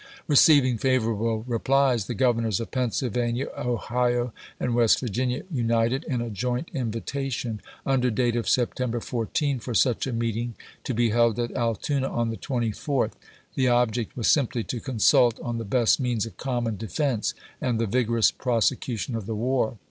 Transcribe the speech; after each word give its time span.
"Receiving 0.27 0.79
favorable 0.79 1.43
replies, 1.47 2.07
the 2.07 2.15
Governors 2.15 2.59
of 2.59 2.71
Pennsylvania, 2.71 3.49
Ohio, 3.55 4.33
and 4.59 4.73
West 4.73 4.99
Virginia 4.99 5.43
united 5.51 6.05
in 6.05 6.21
a 6.21 6.31
joint 6.31 6.69
invitation, 6.73 7.61
under 7.85 8.09
date 8.09 8.35
of 8.35 8.49
September 8.49 8.99
14, 8.99 9.59
for 9.59 9.75
such 9.75 10.07
a 10.07 10.11
meeting 10.11 10.55
to 10.85 10.95
be 10.95 11.11
held 11.11 11.37
at 11.37 11.51
Altoona 11.55 12.07
on 12.09 12.31
the 12.31 12.37
24th. 12.37 13.11
The 13.53 13.67
object 13.67 14.17
was 14.17 14.27
simply 14.27 14.63
to 14.63 14.79
consult 14.79 15.39
on 15.39 15.59
the 15.59 15.65
best 15.65 15.99
means 15.99 16.25
of 16.25 16.35
common 16.35 16.77
defense 16.77 17.35
and 17.61 17.77
the 17.77 17.85
vigorous 17.85 18.31
prosecution 18.31 19.13
of 19.15 19.27
the 19.27 19.35
war. 19.35 19.77